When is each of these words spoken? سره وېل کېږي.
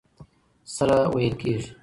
سره 0.75 0.97
وېل 1.13 1.33
کېږي. 1.41 1.69